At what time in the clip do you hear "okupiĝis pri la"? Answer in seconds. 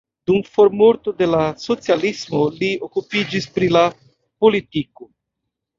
2.89-3.87